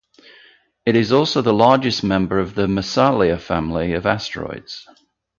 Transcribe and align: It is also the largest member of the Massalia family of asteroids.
It 0.83 0.95
is 0.95 1.11
also 1.11 1.43
the 1.43 1.53
largest 1.53 2.03
member 2.03 2.39
of 2.39 2.55
the 2.55 2.65
Massalia 2.65 3.39
family 3.39 3.93
of 3.93 4.07
asteroids. 4.07 4.87